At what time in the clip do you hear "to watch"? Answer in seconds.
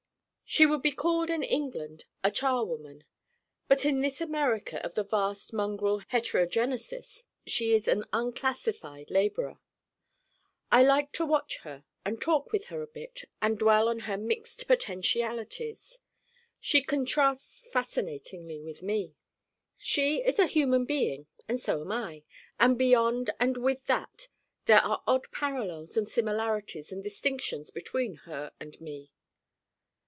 11.13-11.59